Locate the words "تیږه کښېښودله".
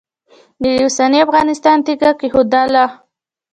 1.85-2.85